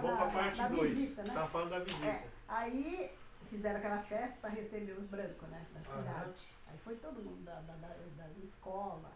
[0.00, 0.92] Vamos para a parte 2.
[0.94, 1.34] visita, né?
[1.34, 2.06] Tá falando da visita.
[2.06, 3.10] É, aí
[3.48, 5.66] fizeram aquela festa para receber os brancos, né?
[5.74, 6.52] Da cidade.
[6.66, 9.10] Aí foi todo mundo da, da, da, da escola.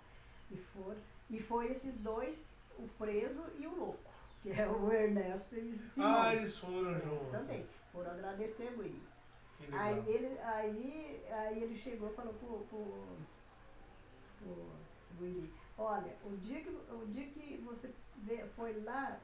[0.51, 0.99] E foram.
[1.31, 2.37] E foi esses dois,
[2.79, 4.11] o preso e o louco,
[4.43, 6.23] que é o Ernesto e o Simão.
[6.23, 7.31] Ah, eles foram juntos.
[7.31, 7.67] Também.
[7.93, 8.73] Foram agradecer.
[9.59, 9.81] Que legal.
[9.81, 13.07] Aí ele, aí, aí ele chegou e falou pro, pro,
[14.39, 14.67] pro
[15.21, 17.91] William, olha, o dia que, o dia que você
[18.57, 19.21] foi lá,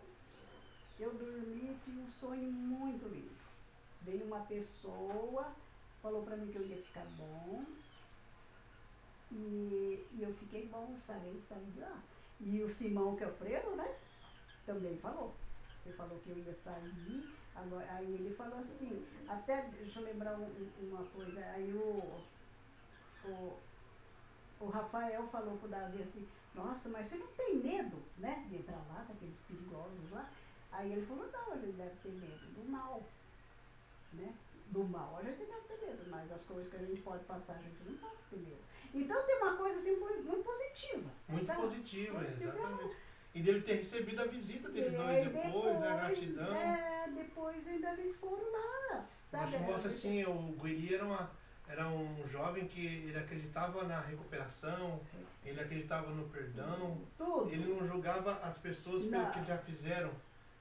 [0.99, 3.37] eu dormi e tinha um sonho muito lindo.
[4.01, 5.57] Veio uma pessoa,
[6.03, 7.65] falou pra mim que eu ia ficar bom.
[9.31, 12.03] E, e eu fiquei bom, sarei, saí de lá.
[12.41, 13.99] E o Simão, que é o preso, né?
[14.65, 15.41] Também falou.
[15.83, 20.39] Você falou que eu ia sair, agora, aí ele falou assim, até, deixa eu lembrar
[20.39, 22.27] um- uma coisa, aí o,
[23.23, 23.63] o,
[24.59, 28.87] o Rafael falou pro Davi assim, nossa, mas você não tem medo, né, de entrar
[28.89, 30.33] lá, daqueles perigosos lá?
[30.73, 33.03] Aí ele falou, não, ele deve ter medo do mal,
[34.13, 34.33] né?
[34.67, 37.55] Do mal a gente deve ter medo, mas as coisas que a gente pode passar
[37.55, 38.59] a gente não pode ter medo.
[38.95, 41.11] Então tem uma coisa assim muito positiva.
[41.29, 41.61] Muito sabe?
[41.63, 42.55] positiva, Positiva.
[42.59, 42.97] exatamente.
[43.35, 45.89] E dele ter recebido a visita deles E dois aí depois, né?
[45.89, 46.55] A gratidão.
[46.57, 49.07] É, depois ainda eles foram lá.
[49.31, 49.65] Mas Sabe?
[49.65, 51.31] mostra assim, o Guiri era, uma,
[51.69, 55.01] era um jovem que ele acreditava na recuperação,
[55.45, 57.51] ele acreditava no perdão, Tudo.
[57.51, 59.31] ele não julgava as pessoas pelo Não.
[59.33, 60.11] que já fizeram,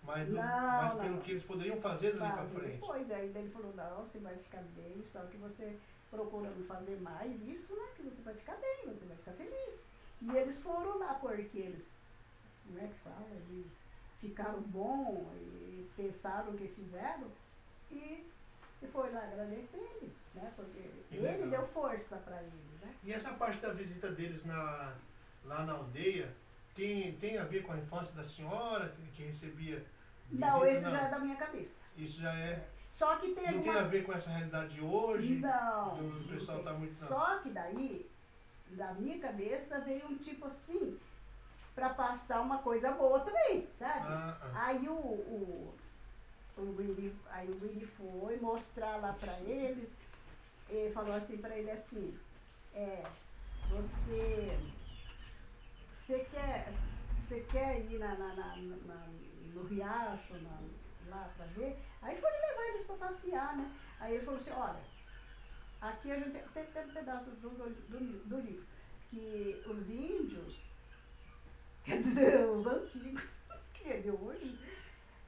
[0.04, 1.02] mas, do- Não, mas não.
[1.04, 2.72] pelo que eles poderiam fazer dali Fazer frente.
[2.74, 3.12] depois.
[3.12, 5.78] Aí daí ele falou, não, você vai ficar bem, só que você
[6.10, 7.84] procurando fazer mais isso, né?
[7.96, 9.80] Que você vai ficar bem, você vai ficar feliz.
[10.22, 11.86] E eles foram lá porque eles,
[12.66, 13.28] como é que fala?
[13.32, 13.68] Eles
[14.22, 17.28] ficaram bom e pensaram o que fizeram
[17.92, 18.26] e,
[18.82, 20.52] e foi lá agradecer ele, né?
[20.56, 21.50] Porque Que ele legal.
[21.50, 22.96] deu força para ele, né?
[23.04, 24.96] E essa parte da visita deles na,
[25.46, 26.34] lá na aldeia
[26.78, 29.84] tem, tem a ver com a infância da senhora que, recebia
[30.32, 30.72] Não, visita?
[30.78, 31.76] esse já é da minha cabeça.
[31.98, 32.68] Isso já é.
[32.92, 35.36] Só que tem Não tem a ver com essa realidade de hoje?
[35.40, 35.96] Não.
[35.98, 36.80] do pessoal não tá tem.
[36.80, 37.08] muito- não.
[37.08, 38.10] Só que daí,
[38.70, 40.98] da minha cabeça, veio um tipo assim,
[41.74, 44.06] pra passar uma coisa boa também, sabe?
[44.08, 44.66] Ah, ah.
[44.66, 45.76] Aí o, o,
[46.58, 49.90] o Willy, aí o Willy foi mostrar lá pra eles,
[50.70, 52.18] e falou assim pra ele assim,
[52.74, 53.04] é,
[53.70, 54.58] você,
[56.08, 56.74] você quer,
[57.20, 59.08] você quer ir na, na, na, na-
[59.54, 60.62] no riacho, na-
[61.10, 61.76] lá pra ver?
[62.02, 63.70] Aí foram levar eles pra passear, né?
[64.00, 64.84] Aí ele falou assim, olha,
[65.82, 67.70] aqui a gente tem, tem um pedaço do, do,
[68.30, 68.64] do livro,
[69.10, 70.54] que os índios,
[71.84, 73.24] quer dizer, os antigos,
[73.74, 74.58] que é de hoje,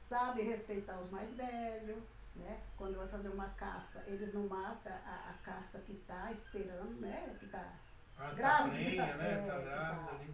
[0.10, 2.04] sabem respeitar os mais velhos,
[2.36, 2.58] né?
[2.78, 7.36] Quando vai fazer uma caça, eles não matam a, a caça que está esperando, né?
[7.40, 7.80] Que tá
[8.18, 9.36] Ah, tá grávida, prenha, né?
[9.46, 10.34] tá que grávida tá- ali.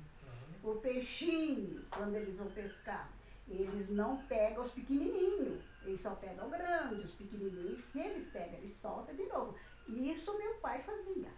[0.65, 3.07] O peixinho, quando eles vão pescar,
[3.47, 8.57] eles não pegam os pequenininhos, eles só pegam o grande, os pequenininhos, se eles pegam,
[8.57, 9.55] eles soltam de novo.
[9.87, 11.29] E isso meu pai fazia.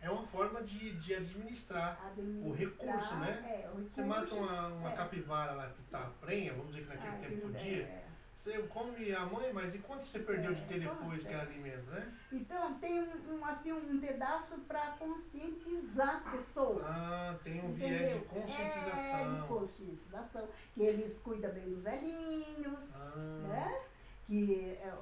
[0.00, 2.00] É uma forma de, de administrar.
[2.06, 3.62] administrar, recurso, né?
[3.64, 4.96] É, o Você mata uma, uma é.
[4.96, 8.05] capivara lá que tá prenha, vamos dizer que naquele tempo podia, é.
[8.46, 11.40] Você come a mãe, mas e quanto você perdeu de É, ter depois que é.
[11.40, 12.14] alimento, né?
[12.32, 16.84] Então tem um, assim, um pedaço para conscientizar as pessoas.
[16.86, 18.16] Ah, tem um viés de entendeu?
[18.16, 19.46] É, de conscientização.
[19.48, 20.48] conscientização.
[20.74, 23.16] Que eles cuidam bem dos velhinhos, Ah,
[23.48, 23.80] né?
[24.28, 24.94] Que é,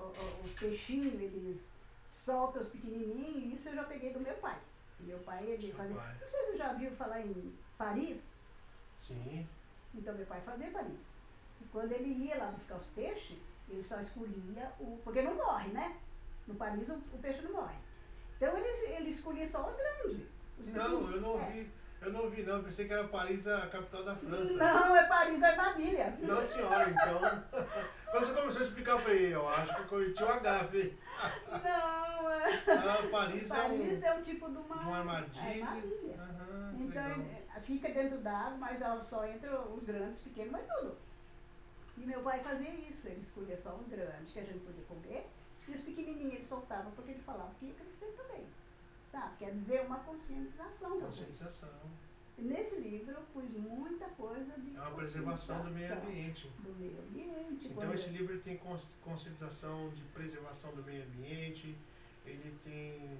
[0.43, 1.61] os peixinhos, eles
[2.13, 4.59] soltam os pequenininhos, isso eu já peguei do meu pai.
[5.01, 5.95] Meu pai, ele fazia...
[5.95, 8.25] Não sei se você já viu falar em Paris,
[9.03, 9.47] sim.
[9.95, 10.99] então meu pai fazia Paris.
[11.61, 13.39] E quando ele ia lá buscar os peixes,
[13.69, 14.99] ele só escolhia o...
[15.05, 15.97] Porque não morre, né?
[16.47, 17.77] No Paris o, o peixe não morre.
[18.37, 20.27] Então ele, ele escolhia só o grande.
[20.59, 21.69] Não, eu não pequenininhos.
[21.81, 21.85] É.
[22.05, 24.53] Eu não vi não, pensei que era Paris a capital da França.
[24.53, 26.15] Não, é Paris Armadilha.
[26.21, 27.21] Não senhora, então.
[28.11, 30.99] Quando você começou a explicar, eu falei, eu acho que eu cometi um agafe.
[31.51, 32.63] Não, é...
[32.69, 34.13] Ah, Paris, Paris é um.
[34.13, 35.65] é um tipo de uma, de uma armadilha.
[35.65, 36.15] armadilha.
[36.19, 37.27] Aham, que Então legal.
[37.57, 40.99] é, fica dentro d'água, mas ela só entra os grandes, pequenos, mas tudo.
[41.97, 45.27] E meu pai fazia isso, ele escolhia só os grandes que a gente podia comer,
[45.69, 48.45] e os pequenininhos ele soltava porque ele falava que ia crescer também.
[49.13, 49.37] Sabe?
[49.39, 51.01] Quer dizer, uma conscientização.
[51.01, 51.71] Conscientização.
[52.37, 56.49] Nesse livro eu pus muita coisa de É uma preservação do meio ambiente.
[56.59, 57.69] Do meio ambiente.
[57.69, 61.77] Então esse livro tem cons- conscientização de preservação do meio ambiente,
[62.27, 63.19] ele tem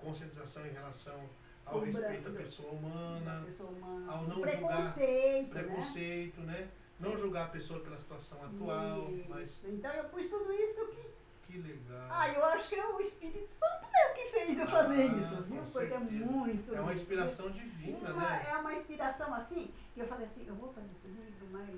[0.00, 1.20] conscientização em relação
[1.64, 5.62] ao respeito branco, à pessoa humana, pessoa humana, ao não julgar preconceito, né?
[5.62, 6.68] preconceito, né?
[7.00, 9.28] Não julgar a pessoa pela situação atual, Isso.
[9.28, 11.08] mas Então eu pus tudo isso que.
[11.52, 12.08] que legal.
[12.10, 15.36] Ah, eu acho que é o Espírito Santo meu que fez eu fazer Ah, isso,
[15.36, 15.62] com viu?
[15.72, 16.74] Porque é muito.
[16.74, 18.46] é uma inspiração divina, Uma- né?
[18.50, 21.68] É uma inspiração assim, que eu falei assim, eu vou fazer esse livro, mas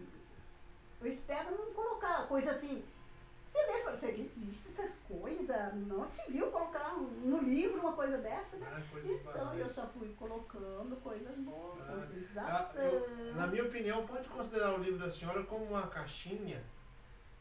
[1.03, 2.83] eu espero não colocar coisa assim.
[3.53, 8.57] Você lê, você existe essas coisas, não se viu colocar no livro uma coisa dessa,
[8.57, 8.67] né?
[8.73, 12.83] Ah, Então eu só fui colocando coisas boas, Ah, conscientização.
[12.83, 16.63] Eu- na minha opinião, pode considerar o livro da senhora como uma caixinha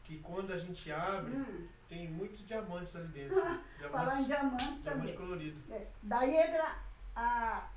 [0.04, 3.36] que quando a gente abre, Hum, tem muitos diamantes ali dentro.
[3.90, 4.82] falar em Diamantes, diamantes diamante
[5.12, 5.16] também.
[5.16, 5.72] colorido.
[5.72, 6.76] É, daí entra
[7.14, 7.68] a,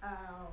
[0.00, 0.50] a,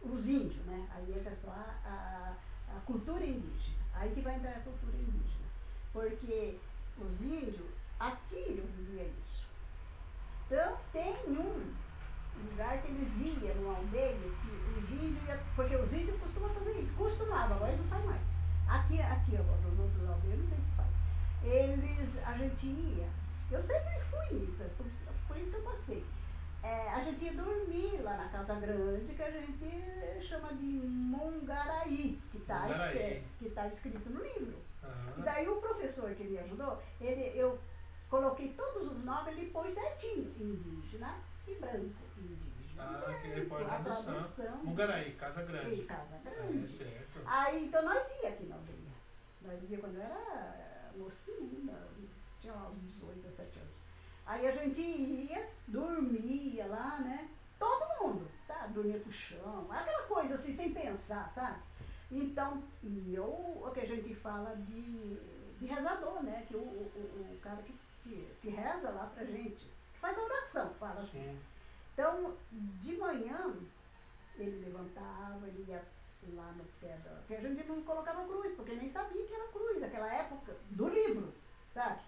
[0.00, 0.88] os índios, né?
[0.94, 2.34] Aí entra só a,
[2.70, 3.77] a, a cultura indígena.
[4.00, 5.46] Aí que vai entrar a cultura indígena.
[5.92, 6.58] Porque
[6.98, 9.42] os índios, aqui eu vivia isso.
[10.46, 11.74] Então tem um
[12.50, 14.48] lugar que eles iam numa aldeia, que
[14.78, 18.22] os índios iam, porque os índios costumam fazer isso, costumavam, agora não faz mais.
[18.68, 20.88] Aqui, aqui agora, nos outros aldeias, não sei se faz.
[21.42, 23.08] Eles, a gente ia,
[23.50, 24.86] eu sempre fui nisso, é por,
[25.26, 26.04] por isso que eu passei.
[26.62, 32.20] É, a gente ia dormir lá na Casa Grande, que a gente chama de Mongaraí,
[32.30, 33.24] que está Mongaraí.
[33.38, 34.58] que tá escrito no livro.
[34.82, 35.22] E Aham.
[35.24, 37.58] daí o professor que me ajudou, ele, eu
[38.10, 41.14] coloquei todos os nomes, ele pôs certinho, indígena
[41.46, 42.48] e branco, indígena.
[42.80, 44.56] Ah, e que branco, repórter a da tradução.
[44.58, 45.82] Mungaraí, Casa E Grande.
[45.84, 46.68] Casa É, Grande.
[46.68, 47.20] certo.
[47.26, 48.78] Aí, então nós ia aqui na aldeia.
[49.42, 51.72] Nós ia quando eu era mocinho, ainda,
[52.40, 53.77] tinha uns 18, 17 anos.
[54.28, 57.28] Aí a gente ia, dormia lá, né?
[57.58, 58.74] Todo mundo, sabe?
[58.74, 61.58] Dormia pro chão, aquela coisa assim, sem pensar, sabe?
[62.10, 65.16] Então, e eu, o que a gente fala de,
[65.58, 66.44] de rezador, né?
[66.46, 67.72] Que o, o, o- cara que,
[68.02, 69.64] que, que reza lá pra gente,
[69.94, 71.22] que faz a oração, fala assim.
[71.22, 71.40] Sim.
[71.94, 73.54] Então, de manhã,
[74.36, 75.82] ele levantava, ele ia
[76.34, 77.10] lá no pé da.
[77.20, 80.88] Porque a gente não colocava cruz, porque nem sabia que era cruz, naquela época, do
[80.88, 81.32] livro,
[81.74, 82.00] sabe?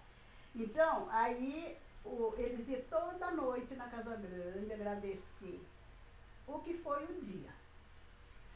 [0.55, 5.61] Então, aí o, eles iam toda noite na Casa Grande agradecer
[6.47, 7.49] o que foi o dia.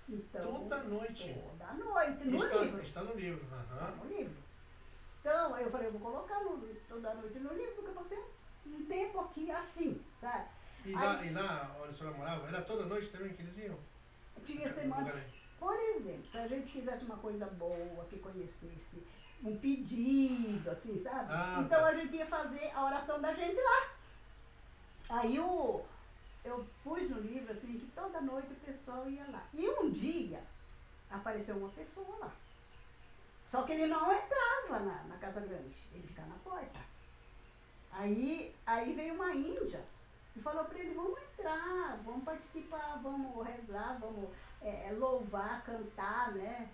[0.08, 1.36] Então, Toda noite.
[1.50, 2.82] Toda noite, no está, livro.
[2.82, 3.46] está no livro.
[3.52, 3.96] Aham.
[3.96, 4.36] no livro.
[5.20, 8.24] Então, eu falei, eu vou colocar no, toda noite no livro, porque você
[8.68, 10.48] um tempo aqui assim, sabe?
[10.86, 13.78] E lá, e lá onde a senhora morava, era toda noite também que eles iam?
[14.46, 15.24] Tinha semana.
[15.60, 19.02] Por exemplo, se a gente quisesse uma coisa boa, que conhecesse
[19.44, 21.32] um pedido, assim, sabe?
[21.32, 21.88] Ah, então tá.
[21.88, 23.90] a gente ia fazer a oração da gente lá.
[25.10, 25.84] Aí o,
[26.44, 29.44] eu pus no livro assim que toda noite o pessoal ia lá.
[29.54, 30.42] E um dia
[31.10, 32.32] apareceu uma pessoa lá.
[33.50, 36.80] Só que ele não entrava na, na Casa Grande, ele ficava na porta.
[37.92, 39.82] Aí, aí veio uma índia
[40.36, 44.30] e falou para ele, vamos entrar, vamos participar, vamos rezar, vamos
[44.62, 46.70] é, louvar, cantar, né?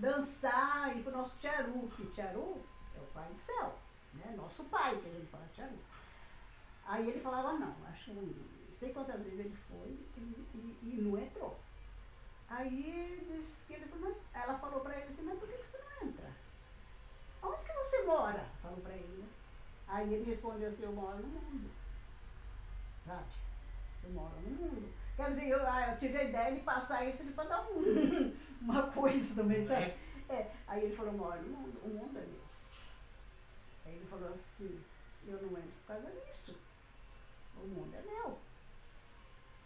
[0.00, 2.62] Dançar, ir pro nosso Tcharu, que Tcharu
[2.96, 3.74] é o pai do céu,
[4.14, 4.32] né?
[4.36, 5.78] Nosso pai, que a gente fala Tcharu.
[6.84, 10.20] Aí ele falava não, acho que não sei quantas vezes ele foi e,
[10.54, 11.60] e- e não entrou.
[12.48, 12.84] Aí
[13.68, 16.36] ele falou, ela falou para ele assim, mas por que, que você não entra?
[17.42, 18.44] Onde que você mora?
[18.62, 19.28] Falou para ele, né?
[19.88, 21.70] Aí ele respondeu assim, eu moro no mundo.
[23.04, 23.32] Sabe?
[24.04, 24.94] Eu moro no mundo.
[25.18, 28.84] Quer dizer, eu, ah, eu tive a ideia de passar isso para dar um, uma
[28.92, 29.92] coisa também, sabe?
[30.28, 32.40] É, aí ele falou, moro no mundo, o mundo é meu.
[33.84, 34.80] Aí ele falou assim,
[35.26, 36.56] eu não entro por causa disso.
[37.56, 38.38] O mundo é meu.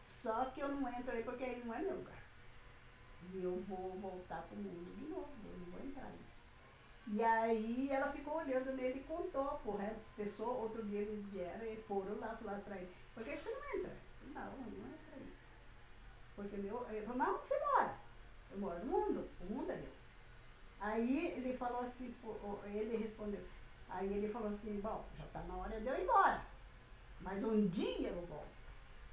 [0.03, 2.23] Só que eu não entro aí porque aí não é meu lugar.
[3.35, 6.21] E eu vou voltar pro mundo de novo, eu não vou entrar aí.
[7.09, 10.63] E aí ela ficou olhando nele e contou pro resto das pessoas.
[10.63, 13.97] Outro dia eles vieram e foram lá, falaram pra ele, por que você não entra?
[14.23, 15.32] Não, não entra aí.
[16.37, 16.87] Porque meu.
[16.91, 17.95] Ele falou, mas onde você mora?
[18.51, 19.93] Eu moro no mundo, o mundo é meu.
[20.81, 22.15] Aí ele falou assim,
[22.65, 23.45] ele respondeu.
[23.89, 26.43] Aí ele falou assim, bom, já está na hora de eu ir embora.
[27.21, 28.53] Mas um dia eu volto.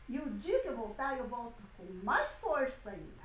[0.08, 3.24] E o dia que eu voltar, eu volto com mais força ainda.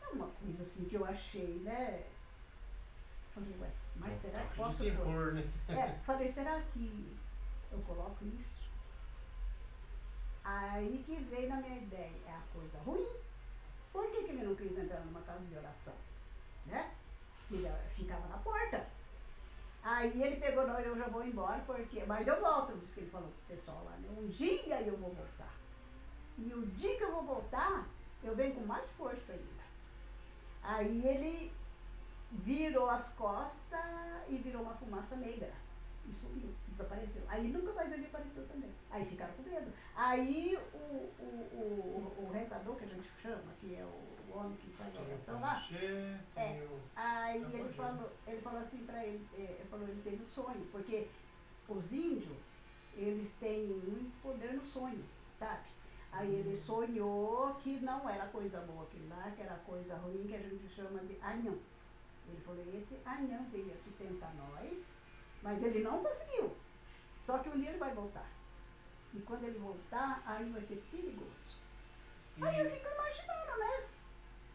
[0.00, 2.04] É uma coisa assim que eu achei, né?
[3.34, 5.34] Falei, ué, mas será que posso pôr?
[5.34, 5.44] né?
[5.68, 7.16] É, falei, será que
[7.70, 8.59] eu coloco isso?
[10.44, 13.08] Aí que veio na minha ideia, é a coisa ruim.
[13.92, 15.94] Por que, que ele não quis entrar numa casa de oração?
[16.66, 16.90] Né?
[17.50, 18.86] Ele ficava na porta.
[19.82, 22.04] Aí ele pegou, não, eu já vou embora, porque.
[22.04, 24.08] Mas eu volto, disse que ele falou pro pessoal lá, né?
[24.16, 25.52] Um dia eu vou voltar.
[26.38, 27.86] E o dia que eu vou voltar,
[28.22, 29.64] eu venho com mais força ainda.
[30.62, 31.52] Aí ele
[32.30, 33.80] virou as costas
[34.28, 35.52] e virou uma fumaça negra.
[36.08, 37.22] E sumiu, desapareceu.
[37.28, 38.70] Aí nunca mais ele apareceu também.
[38.90, 39.72] Aí ficaram com medo.
[39.94, 44.70] Aí o, o, o, o rezador, que a gente chama, que é o, homem que
[44.72, 45.66] faz a oração lá,
[46.36, 46.68] É.
[46.96, 50.66] Aí ele falou, ele falou assim pra ele, eh, ele falou, ele teve um sonho,
[50.70, 51.08] porque
[51.68, 52.38] os índios,
[52.94, 55.04] eles têm muito poder no sonho,
[55.38, 55.68] sabe?
[56.12, 60.34] Aí ele sonhou que não era coisa boa aquilo lá, que era coisa ruim, que
[60.34, 61.58] a gente chama de anhão.
[62.28, 64.78] Ele falou, esse anhão veio aqui tentar nós,
[65.42, 66.56] mas ele não conseguiu.
[67.24, 68.26] Só que um dia ele vai voltar.
[69.14, 71.58] E quando ele voltar, aí vai ser perigoso.
[72.42, 73.84] Aí eu fico imaginando, né?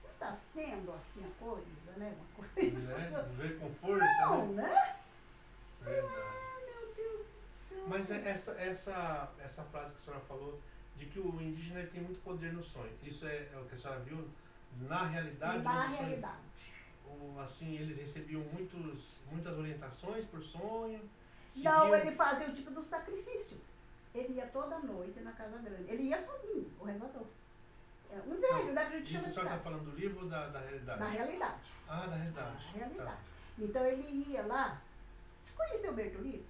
[0.04, 2.15] Não está sendo assim a coisa, né?
[2.18, 2.98] Uma coisa.
[2.98, 3.30] né?
[3.38, 4.63] Ver com força, Não, né?
[4.63, 4.96] né?
[5.82, 6.13] Verdade.
[6.15, 7.84] Ah, meu Deus do céu.
[7.88, 10.60] Mas é essa, essa, essa frase que a senhora falou,
[10.98, 12.92] de que o indígena tem muito poder no sonho.
[13.04, 14.27] Isso é, é o que a senhora viu
[14.82, 15.63] na realidade?
[15.63, 16.22] Na no sonho?
[17.10, 21.00] Ou, assim, eles recebiam muitos, muitas orientações por sonho?
[21.58, 23.58] Não, seguiam- ele fazia o tipo do sacrifício.
[24.14, 25.90] Ele ia toda noite na casa grande.
[25.92, 27.26] Ele ia sozinho, o rezador.
[28.12, 28.82] É, um velho, né?
[28.86, 31.00] A gente Isso a senhora está falando do livro ou da, da realidade?
[31.00, 31.72] Na realidade.
[31.88, 32.66] Ah, da realidade.
[32.66, 33.10] Na realidade.
[33.12, 33.18] Tá.
[33.60, 34.82] Então ele ia lá.
[35.46, 36.46] Você conheceu o Bertolino?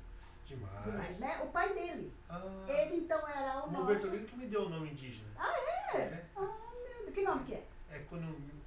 [0.45, 0.83] Demais.
[0.85, 1.41] Demais, né?
[1.43, 2.13] O pai dele.
[2.29, 3.85] Ah, Ele então era o o.
[3.85, 5.27] Bertolino que me deu o nome indígena.
[5.37, 5.97] Ah, é?
[5.97, 6.25] É.
[6.35, 7.15] Ah, meu Deus.
[7.15, 7.63] Que nome que é?
[7.91, 7.99] É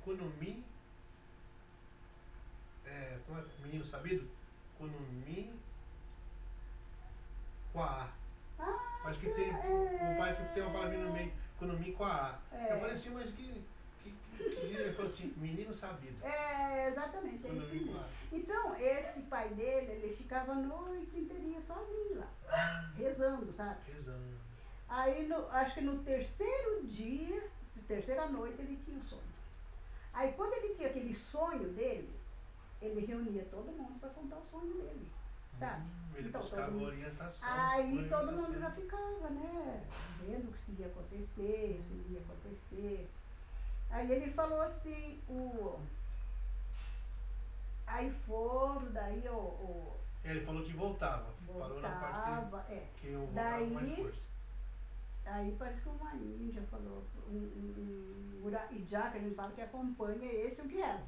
[0.04, 0.64] Kunumi.
[2.98, 3.44] Kunumi é, como é?
[3.62, 4.28] Menino sabido?
[4.76, 5.52] Kunumi
[7.72, 8.08] Quaa.
[8.58, 9.50] Ah, Acho que tem.
[9.50, 10.12] é.
[10.14, 11.32] O pai sempre tem uma palavrinha no meio.
[11.58, 12.38] Kunumi Quaa.
[12.52, 12.72] É.
[12.72, 13.64] Eu falei assim, mas que.
[14.02, 16.24] que, que, que ele falou assim, menino sabido.
[16.24, 18.04] É, exatamente, é isso mesmo.
[18.32, 23.78] Então, esse pai dele, ele ficava a noite inteirinha sozinho lá, rezando, sabe?
[23.92, 24.38] Rezando.
[24.88, 27.42] Aí, no- acho que no terceiro dia,
[27.76, 29.22] de terceira noite, ele tinha um sonho.
[30.14, 32.08] Aí, quando ele tinha aquele sonho dele,
[32.80, 35.10] ele reunia todo mundo para contar o sonho dele,
[35.58, 35.82] sabe?
[35.82, 37.48] Hum, ele Então, buscava todo mundo- orientação.
[37.48, 38.60] Aí todo mundo orientação.
[38.60, 39.84] já ficava, né?
[40.20, 43.08] Vendo o que ia acontecer, se ia acontecer.
[43.90, 45.78] Aí ele falou assim, o.
[47.86, 49.32] Aí foram, daí o.
[49.34, 51.32] o Ele falou que voltava.
[51.58, 52.86] Parou na parte voltava, é.
[52.96, 54.28] que, que eu voltava com mais Daí- força.
[55.24, 59.60] Aí parece que uma índia falou, um, um, um Urahijá, que a gente fala que
[59.60, 61.06] acompanha esse o que reza.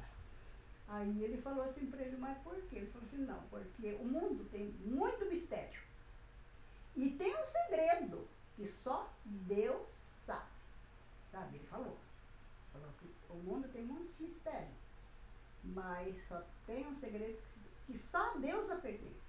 [0.87, 2.77] Aí ele falou assim para ele, mas por quê?
[2.77, 5.81] Ele falou assim, não, porque o mundo tem muito mistério.
[6.95, 10.49] E tem um segredo que só Deus sabe.
[11.31, 11.57] Sabe?
[11.57, 11.97] Ele falou.
[12.73, 14.81] Falou assim, o mundo tem muitos mistérios.
[15.63, 17.39] Mas só tem um segredo
[17.85, 19.21] que, só Deus a pertence.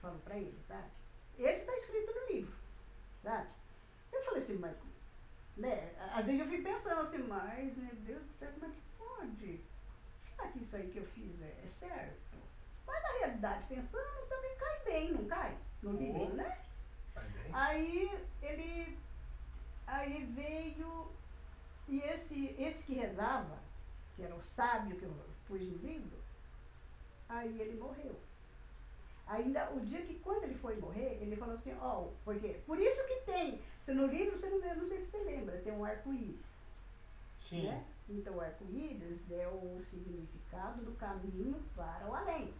[0.00, 0.90] Falou para ele, sabe?
[1.38, 2.54] Esse está escrito no livro,
[3.22, 3.48] sabe?
[4.12, 4.76] Eu falei assim, mas,
[5.56, 5.94] né?
[6.12, 9.60] Às vezes eu fico pensando assim, mas, meu Deus do céu, como é que pode?
[10.42, 12.36] Será que isso aí que eu fiz é, é certo?
[12.84, 15.56] Mas na realidade, pensando, também cai bem, não cai?
[15.82, 16.34] No livro, Oh.
[16.34, 16.58] né?
[17.14, 17.50] Vai bem?
[17.52, 18.98] Aí ele
[19.86, 21.12] aí veio
[21.88, 23.56] e esse, esse que rezava,
[24.16, 25.14] que era o sábio que eu
[25.46, 26.18] pus no livro,
[27.28, 28.18] aí ele morreu.
[29.28, 33.06] Ainda o dia que quando ele foi morrer, ele falou assim, ó, porque por isso
[33.06, 36.40] que tem, se no livro você não não sei se você lembra, tem um arco-íris.
[37.48, 37.68] Sim.
[37.68, 37.84] Né?
[38.12, 42.52] Então, o arco-íris é o significado do caminho para o além.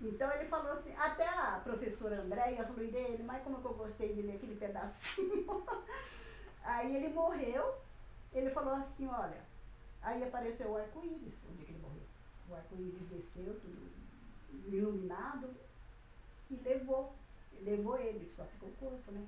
[0.00, 4.14] Então, ele falou assim, até a professora Andréia falou dele, mas como que eu gostei
[4.14, 5.64] de ler aquele pedacinho.
[6.62, 7.74] aí ele morreu,
[8.32, 9.40] ele falou assim, olha,
[10.02, 12.02] aí apareceu o arco-íris, o dia que ele morreu.
[12.48, 13.88] O arco-íris desceu, tudo
[14.66, 15.50] iluminado,
[16.50, 17.12] e levou,
[17.62, 19.26] levou ele, só ficou o corpo, né?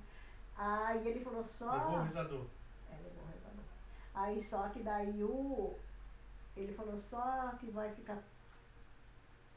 [0.57, 1.73] Aí ele falou só...
[1.73, 2.47] Levou o rezador.
[2.91, 3.40] É, levou o rezador.
[4.21, 5.75] Aí só que daí o.
[6.55, 8.23] Ele falou só que vai ficar.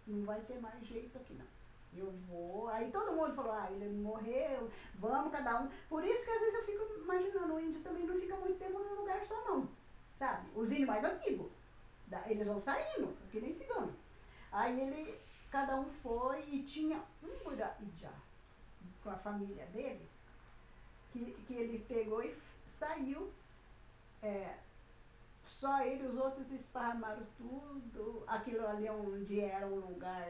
[0.08, 1.46] Não vai ter mais jeito aqui não.
[1.94, 2.70] Eu vou.
[2.70, 5.70] Aí todo mundo falou, ah, ele morreu, vamos cada um.
[5.90, 8.80] Por isso que às vezes eu fico imaginando, o índio também não fica muito tempo
[8.80, 9.68] num lugar só não.
[10.18, 10.48] Sabe?
[10.56, 11.52] Os índios mais antigos.
[12.28, 13.94] Eles vão saindo, que nem cigano.
[14.52, 15.20] Aí ele,
[15.52, 18.14] cada um foi e tinha um Murajá
[19.04, 20.08] com a família dele,
[21.12, 22.36] que, que ele pegou e
[22.80, 23.32] saiu
[24.24, 24.56] é,
[25.46, 28.24] só ele, os outros esparramaram tudo.
[28.26, 30.28] Aquilo ali onde era um lugar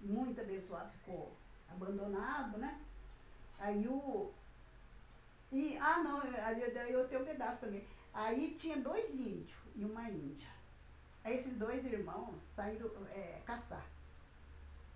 [0.00, 1.32] muito abençoado, ficou
[1.70, 2.80] abandonado, né?
[3.58, 4.32] Aí o.
[5.52, 7.84] E, ah não, ali eu tenho um pedaço também.
[8.12, 10.48] Aí tinha dois índios e uma índia.
[11.24, 13.86] Aí esses dois irmãos saíram é, caçar.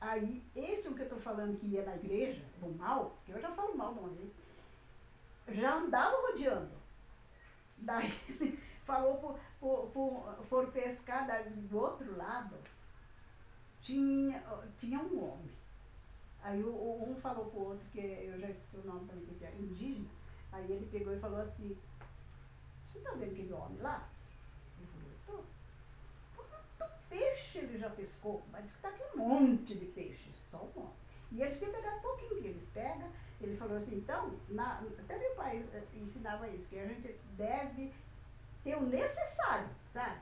[0.01, 3.41] Aí, esse o que eu estou falando que ia na igreja, o mal, que eu
[3.41, 4.33] já falo mal de uma vez,
[5.51, 6.82] já andava rodeando.
[7.83, 12.57] Daí ele falou, por, por, por, foram pescar daí do outro lado,
[13.83, 14.43] tinha,
[14.79, 15.51] tinha um homem.
[16.43, 19.45] Aí o, o- um falou pro outro, que eu já esqueci o nome também, que
[19.45, 20.09] é indígena,
[20.53, 21.77] aí ele pegou e falou assim,
[22.87, 24.09] você tá vendo aquele homem lá?
[24.79, 24.89] Ele
[25.27, 25.45] falou,
[26.37, 26.43] tô.
[26.79, 28.43] Quanto peixe ele já pescou?
[28.51, 30.97] Mas diz que tá aqui um monte de peixe, só um monte.
[31.33, 33.09] E eles tinham pegado pouquinho que eles pegam.
[33.43, 37.93] Ele falou assim, então, na, até meu pai eh, ensinava isso, que a gente deve
[38.63, 40.21] ter o necessário, sabe?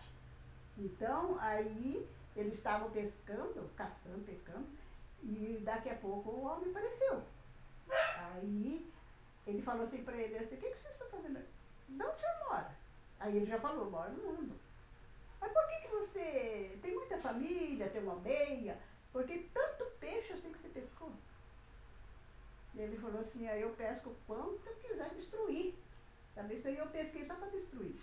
[0.79, 4.67] Então, aí eles estavam pescando, caçando, pescando,
[5.23, 7.23] e daqui a pouco o homem apareceu.
[8.17, 8.91] Aí
[9.47, 11.41] ele falou assim para ele assim, o que, que você está fazendo?
[11.89, 12.75] De onde o senhor mora?
[13.19, 14.59] Aí ele já falou, mora no mundo.
[15.41, 18.79] Mas por que, que você tem muita família, tem uma aldeia?
[19.13, 21.13] Porque tanto peixe assim que você pescou.
[22.75, 25.75] Ele falou assim, aí eu pesco quanto eu quiser destruir.
[26.35, 27.97] Sabe, isso aí eu pesquei só para destruir.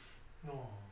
[0.43, 0.87] Nossa.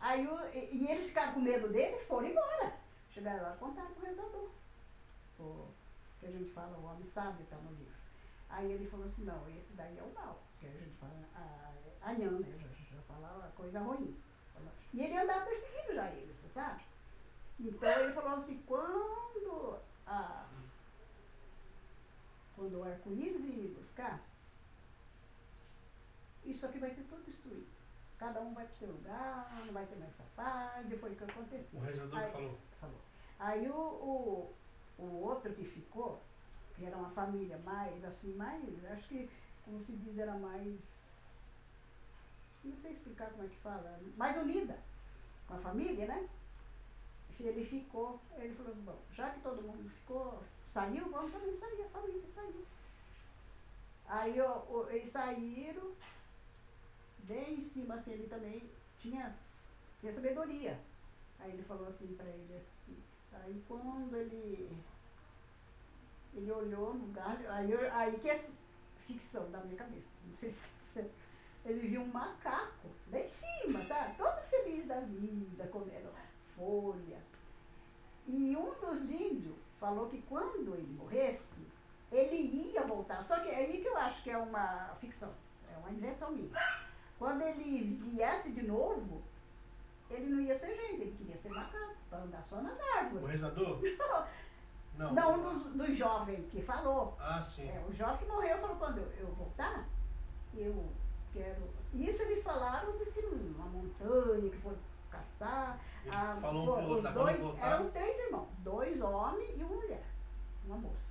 [0.00, 2.72] Aí o, e, e eles ficaram com medo dele e foram embora.
[3.10, 4.50] Chegaram lá e contaram pro rezador.
[5.38, 5.68] O,
[6.18, 7.94] que a gente fala, o homem sabe está no livro.
[8.48, 10.42] Aí ele falou assim, não, esse daí é o mal.
[10.58, 12.58] Que a gente fala, a, a nhã, né?
[12.58, 14.16] Já, já fala a coisa ruim.
[14.92, 16.82] E ele andava perseguindo já eles, você sabe?
[17.60, 20.46] Então ele falou assim, quando a,
[22.60, 24.22] quando o arco-íris ia me buscar,
[26.44, 27.66] isso aqui vai ser tudo destruído.
[28.18, 30.14] Cada um vai pro seu lugar, não vai ter mais
[30.98, 31.80] foi o que aconteceu.
[31.80, 32.58] O rezador Aí- falou.
[32.78, 33.00] falou.
[33.38, 34.54] Aí o, o,
[34.98, 36.20] o outro que ficou,
[36.76, 38.62] que era uma família mais, assim, mais,
[38.92, 39.30] acho que,
[39.64, 40.78] como se diz, era mais,
[42.62, 44.78] não sei explicar como é que fala, mais unida
[45.46, 46.28] com a família, né?
[47.38, 51.88] Ele ficou, ele falou, bom, já que todo mundo ficou, saiu, vamos também sair, a
[51.88, 52.64] família saiu.
[54.06, 55.92] Aí o, o, eles saíram,
[57.24, 59.34] bem em cima assim, ele também tinha,
[60.00, 60.78] tinha sabedoria.
[61.40, 62.96] Aí ele falou assim para ele assim,
[63.32, 64.70] aí quando ele,
[66.34, 68.38] ele olhou no galho, aí, eu- aí que é
[69.06, 70.54] ficção da minha cabeça, não sei
[70.92, 71.10] se é-
[71.64, 74.16] ele viu um macaco lá em cima, sabe?
[74.16, 76.10] Todo feliz da vida, comendo
[76.56, 77.18] folha.
[78.26, 81.66] E um dos índios falou que quando ele morresse,
[82.12, 83.24] ele ia voltar.
[83.24, 85.30] Só que é aí que eu acho que é uma ficção,
[85.72, 86.50] é uma invenção minha.
[87.18, 89.22] Quando ele viesse de novo,
[90.10, 93.30] ele não ia ser gente, ele queria ser macaco, para andar só nas O árvores.
[93.30, 93.80] rezador?
[94.98, 95.14] Não.
[95.14, 97.16] Não, um dos, dos jovens que falou.
[97.18, 97.66] Ah, sim.
[97.66, 99.84] É, o jovem que morreu falou, quando eu, eu voltar,
[100.54, 100.90] eu
[101.32, 101.62] quero.
[101.94, 104.76] Isso eles falaram, disse que numa montanha, que foram
[105.10, 105.78] caçar.
[106.08, 107.10] Ah, falou um pro outro, tá?
[107.10, 107.66] Dois, voltar.
[107.66, 110.04] eram três irmãos, dois homens e uma mulher,
[110.64, 111.10] uma moça.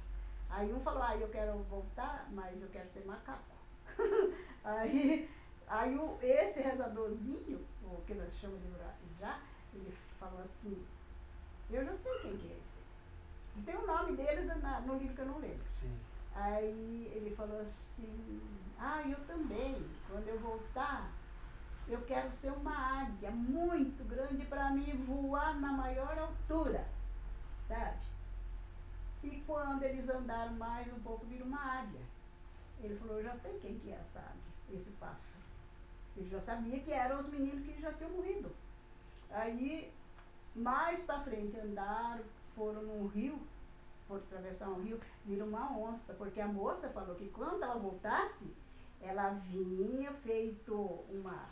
[0.49, 3.55] Aí um falou, ah, eu quero voltar, mas eu quero ser macaco.
[4.63, 5.29] aí
[5.67, 8.69] aí o, esse rezadorzinho, o que nós chamamos de
[9.19, 9.39] já,
[9.73, 10.85] ele falou assim,
[11.69, 12.79] eu já sei quem que é esse.
[13.57, 15.65] E tem o nome deles na- no livro que eu não lembro.
[15.79, 15.95] Sim.
[16.33, 18.41] Aí ele falou assim,
[18.79, 19.75] ah, eu também,
[20.09, 21.11] quando eu voltar,
[21.93, 26.85] eu quero ser uma águia muito grande para mim voar na maior altura,
[27.67, 27.97] sabe?
[29.23, 32.01] E quando eles andaram mais um pouco, viram uma águia.
[32.81, 35.39] Ele falou, eu já sei quem que é essa águia, esse pássaro.
[36.15, 38.51] Ele já sabia que eram os meninos que já tinham morrido.
[39.31, 39.93] Aí,
[40.55, 42.23] mais para frente, andaram,
[42.55, 43.39] foram num rio,
[44.07, 48.45] foram atravessar um rio, viram uma onça, porque a moça falou que quando ela voltasse,
[49.01, 50.73] ela vinha feito
[51.09, 51.49] uma,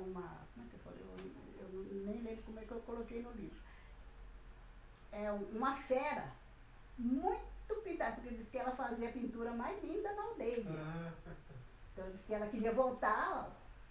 [0.00, 3.22] uma, como é que eu falei, eu, eu nem lembro como é que eu coloquei
[3.22, 3.58] no livro.
[5.12, 6.32] É uma fera,
[6.98, 10.64] muito pintada, porque disse que ela fazia a pintura mais linda na aldeia.
[11.92, 13.50] Então disse que ela queria voltar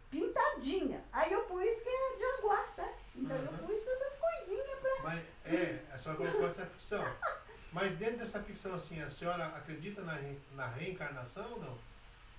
[0.09, 1.03] pintadinha.
[1.13, 2.93] Aí eu pus que é jaguar, sabe?
[3.15, 3.57] Então eu Uhum.
[3.59, 5.03] pus todas essas coisinhas pra.
[5.03, 7.03] mas é, a senhora colocou essa ficção.
[7.71, 11.77] Mas dentro dessa ficção, assim, a senhora acredita na, re- na reencarnação ou não?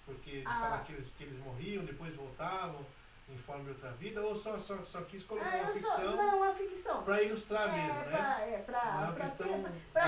[0.05, 0.61] Porque de Ah.
[0.61, 2.85] falar que eles, que eles morriam, depois voltavam
[3.29, 7.03] de outra vida, ou só, só, só quis colocar Ah, uma ficção não, a ficção.
[7.03, 8.05] para ilustrar é, mesmo, né?
[8.05, 8.63] pra, é,
[8.95, 9.47] Não é pra, questão-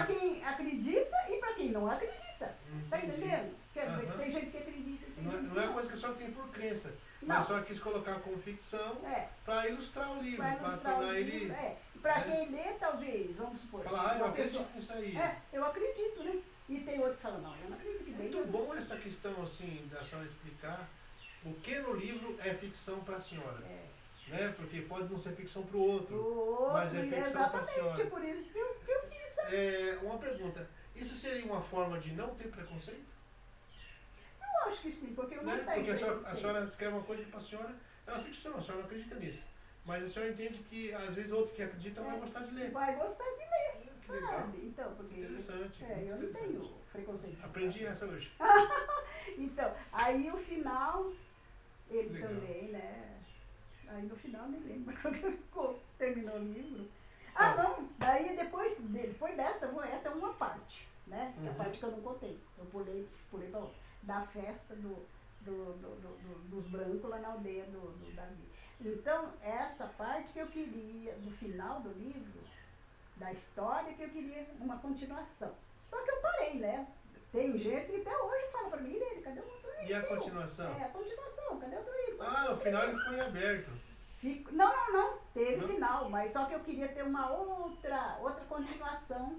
[0.06, 2.54] quem, acredita e pra quem não acredita.
[2.90, 3.16] Tá Entendi.
[3.18, 3.54] entendendo?
[3.72, 4.18] Quer dizer, que Aham.
[4.18, 6.30] tem gente que acredita e tem Não é, gente não é coisa que senhora tem
[6.32, 6.88] por crença,
[7.22, 7.28] Não.
[7.28, 11.50] mas a senhora quis colocar como ficção É, para ilustrar o livro, para tornar ele.
[11.52, 11.76] é.
[11.94, 12.22] E pra né?
[12.36, 13.84] quem lê, talvez, vamos supor.
[13.84, 15.16] Falar, ah, eu uma pessoa- acredito nisso aí.
[15.16, 16.40] É, eu acredito, né?
[16.68, 18.30] E tem outro que fala, não, eu não acredito que bem.
[18.30, 20.88] Muito bom essa questão, assim, da senhora explicar
[21.44, 23.62] o que no livro é ficção para a senhora.
[23.66, 23.84] É.
[24.28, 24.54] Né?
[24.56, 26.70] Porque pode não ser ficção para o outro.
[26.72, 28.00] Mas é ficção pra senhora.
[28.02, 29.38] exatamente, por isso que eu, que eu fiz.
[29.52, 33.04] É, uma pergunta, isso seria uma forma de não ter preconceito?
[34.40, 35.62] Eu acho que sim, porque eu não Né?
[35.64, 37.74] tenho Porque a senhora, a senhora escreve uma coisa que para a senhora
[38.06, 39.44] é uma ficção, a senhora não acredita nisso.
[39.84, 42.20] Mas a senhora entende que às vezes outro que acredita vai É.
[42.20, 42.70] gostar de ler.
[42.70, 44.30] Vai gostar de ler, Que legal.
[44.40, 44.58] sabe?
[44.64, 45.84] Então, porque Interessante.
[45.84, 47.44] é, eu não tenho preconceito.
[47.44, 48.32] Aprendi essa hoje.
[49.36, 51.10] Então, aí o final,
[51.90, 52.28] ele Legal.
[52.30, 53.20] também, né?
[53.88, 54.94] Aí no final nem lembro
[55.52, 56.88] como terminou o livro.
[57.34, 57.62] Ah, Tá.
[57.62, 61.34] não, daí depois, depois dessa, essa é uma parte, né?
[61.42, 61.56] É a Uhum.
[61.56, 62.40] parte que eu não contei.
[62.58, 63.74] Eu pulei, pulei pra outra.
[64.02, 65.06] Da festa do,
[65.40, 68.44] do, do- do- do- dos brancos lá na aldeia do, do Davi.
[68.80, 72.40] Então, essa parte que eu queria, no final do livro,
[73.16, 75.54] da história que eu queria uma continuação.
[75.90, 76.86] Só que eu parei, né?
[77.32, 79.44] Tem gente que até hoje fala pra mim, Irene, cadê o
[79.82, 80.72] E a continuação?
[80.78, 82.16] É, a continuação, cadê o Torino?
[82.22, 83.70] Ah, no final ele ficou em aberto.
[84.18, 84.52] Fico...
[84.54, 85.68] Não, não, não, teve Não?
[85.68, 89.38] final, mas só que eu queria ter uma outra, outra continuação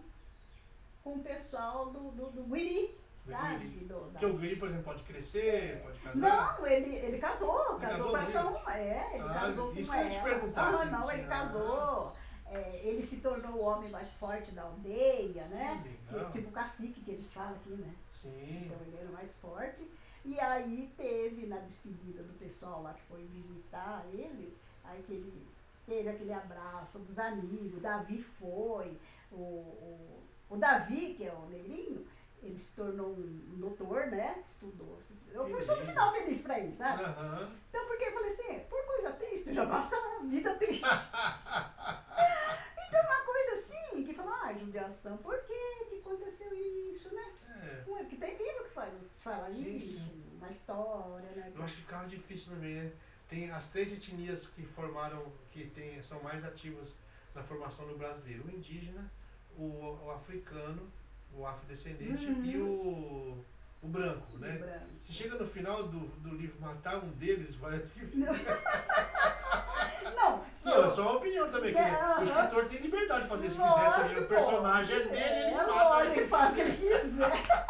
[1.03, 2.95] com o pessoal do, do, do Guiri,
[3.27, 3.65] sabe?
[3.67, 6.15] Do- Porque o Guiri, por exemplo, pode crescer, pode casar.
[6.17, 9.89] Não, ele, ele casou, Ele casou casou com essa uma, é, ele Ah, casou isso
[9.91, 10.23] com que eu te ela.
[10.23, 12.13] perguntar, Ah, não, ele ele tinha- casou,
[12.47, 15.83] é, ele se tornou o homem mais forte da aldeia, né?
[16.07, 16.31] Que legal.
[16.31, 17.91] tipo cacique que eles falam aqui, né?
[18.13, 18.65] Sim.
[18.67, 19.89] Então ele era mais forte.
[20.25, 25.47] E aí teve na despedida do pessoal lá que foi visitar eles, aí que ele
[25.85, 28.99] teve aquele abraço dos amigos, Davi foi,
[29.31, 32.07] o, o, o Davi, que é o negrinho,
[32.41, 34.43] ele se tornou um doutor, né?
[34.47, 34.97] Estudou.
[35.31, 37.03] Eu fui só no final feliz pra ele, sabe?
[37.03, 37.51] Aham.
[37.69, 40.83] Então, porque eu falei assim, por coisa triste, já passa a vida triste.
[42.87, 47.33] então, uma coisa assim, que fala, ah, judiação, por que que aconteceu isso, né?
[47.63, 47.83] É.
[47.89, 50.14] Ué, porque tem livro que fala, fala Sim, isso, sim.
[50.45, 51.51] Na história, né?
[51.55, 52.91] Eu acho que ficava difícil também, né?
[53.29, 56.89] Tem as três etnias que formaram, que tem, são mais ativas
[57.33, 58.43] na formação do brasileiro.
[58.45, 59.09] O indígena,
[59.57, 60.87] o, o africano,
[61.33, 62.45] o afrodescendente Uhum.
[62.45, 63.43] e o,
[63.81, 64.51] o branco, né?
[64.57, 64.85] Branco.
[65.03, 68.15] Se chega no final do, do livro matar um deles, parece que...
[68.15, 68.33] Não,
[70.15, 73.29] não, Não, eu- é só uma opinião também, que Não, o escritor tem liberdade de
[73.29, 74.17] fazer se quiser também.
[74.19, 75.73] O personagem é dele, ele é, mata.
[75.73, 77.64] lógico, ele faz o que ele quiser.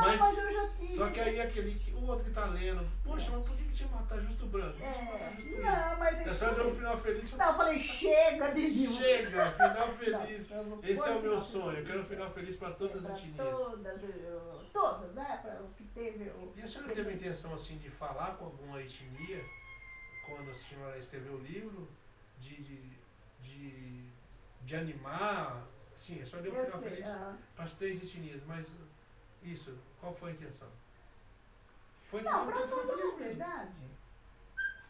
[0.00, 0.96] Não, Mas- mas, eu já tive.
[0.96, 3.72] Só que aí aquele, que- o outro que tá lendo, poxa, mas por que que
[3.72, 4.78] tinha que matar justo o branco?
[4.78, 6.34] Matar É, justo não, mas É isso.
[6.34, 7.32] só deu um final feliz.
[7.32, 8.96] Não, eu falei, chega de livro.
[8.96, 10.48] Chega, final feliz.
[10.50, 13.18] Não, Esse é o meu sonho, eu quero um final feliz para É, todas as
[13.18, 13.36] etnias.
[13.36, 15.38] Todas, eu- todas, né?
[15.42, 16.24] Para o que teve.
[16.30, 19.44] o- E a senhora teve a intenção assim de falar com alguma etnia
[20.26, 21.88] quando a senhora escreveu o livro?
[22.38, 22.96] De, de,
[23.42, 24.10] de,
[24.62, 25.66] de animar?
[25.94, 27.38] Sim, a senhora deu um final sei, feliz aham.
[27.54, 28.66] para as três etnias, mas
[29.42, 30.68] isso, qual foi a intenção?
[32.10, 33.74] Foi a Não, pra falar a verdade,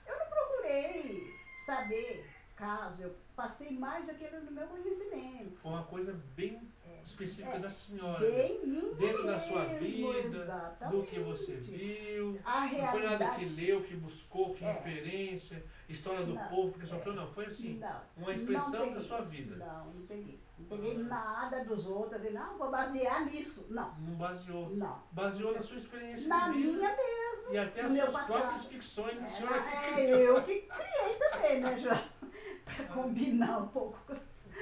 [0.06, 1.34] eu não procurei
[1.66, 5.56] saber caso, eu passei mais aquilo no meu conhecimento.
[5.62, 6.70] Foi uma coisa bem
[7.10, 8.20] específica é, da senhora.
[8.30, 8.94] mesmo.
[8.94, 10.96] Dentro da sua vida, exatamente.
[10.96, 12.38] do que você viu.
[12.44, 14.72] Não foi nada que leu, que buscou, que É.
[14.72, 16.88] referência, história do Não, povo, porque é.
[16.88, 17.26] sofreu, não.
[17.32, 19.56] Foi assim, Não, uma expressão da sua vida.
[19.56, 20.38] Não, não peguei.
[20.58, 21.04] Não peguei Ah.
[21.04, 23.64] nada dos outros e não, vou basear nisso.
[23.68, 24.70] Não, Não baseou.
[24.70, 25.02] não.
[25.12, 26.72] Baseou na sua experiência Na de vida.
[26.76, 27.52] minha mesmo.
[27.52, 28.26] E até as suas passado.
[28.26, 30.36] próprias ficções, a senhora que É, criou.
[30.36, 32.08] eu que criei também, né, já?
[32.64, 33.98] Pra combinar um pouco.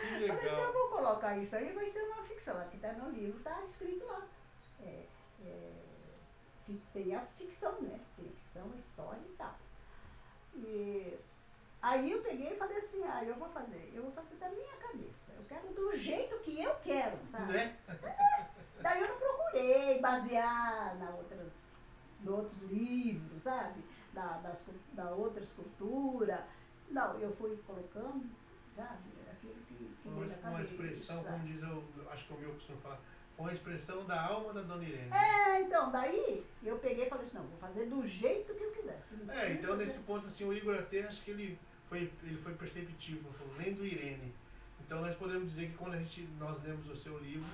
[0.00, 0.72] Que Falei, se eu legal.
[0.72, 2.58] vou colocar isso aí, vai ser uma ficção.
[2.60, 4.22] Aqui tá no livro, tá escrito lá.
[4.82, 5.04] É,
[5.44, 5.72] é,
[6.92, 8.00] tem a ficção, né?
[8.16, 9.54] Tem ficção, história e tal.
[10.54, 11.18] E
[11.82, 14.76] aí eu peguei e falei assim, ah, eu vou fazer, eu vou fazer da minha
[14.76, 15.32] cabeça.
[15.32, 17.52] Eu quero do jeito que eu quero, sabe?
[17.52, 17.76] Né?
[18.80, 21.52] Daí eu não procurei basear na outras,
[22.22, 23.82] em outros livros, sabe?
[24.12, 24.58] Da, das,
[24.92, 26.40] da outras culturas.
[26.88, 28.24] Não, eu fui colocando,
[28.74, 29.17] sabe?
[30.16, 31.28] Uma, uma expressão, sabe?
[31.28, 33.00] como diz o, acho que é o meu costume falar,
[33.38, 35.12] uma expressão da alma da Dona Irene.
[35.12, 38.70] É, então, daí eu peguei e falei assim, não, vou fazer do jeito que eu
[38.72, 39.00] quiser.
[39.28, 42.54] É, então fazer- nesse ponto assim, o Igor até acho que ele foi, ele foi
[42.54, 44.34] perceptivo, lendo Irene.
[44.80, 47.48] Então nós podemos dizer que quando a gente, nós lemos o seu livro,